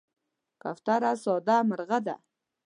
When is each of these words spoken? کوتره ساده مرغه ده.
کوتره 0.61 1.11
ساده 1.23 1.57
مرغه 1.69 1.99
ده. 2.05 2.15